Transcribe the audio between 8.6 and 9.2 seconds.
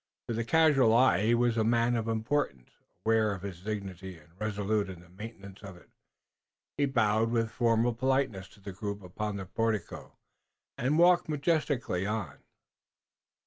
group